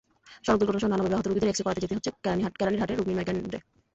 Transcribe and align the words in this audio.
সড়ক 0.45 0.57
দুর্ঘটনাসহ 0.59 0.89
নানাভাবে 0.89 1.15
আহত 1.15 1.27
রোগীদের 1.27 1.49
এক্স-রে 1.49 1.65
করাতে 1.65 1.81
যেতে 1.83 1.95
হচ্ছে 1.97 2.11
কেরানীরহাটের 2.55 2.97
রোগনির্ণয় 2.97 3.27
কেন্দ্রে। 3.27 3.59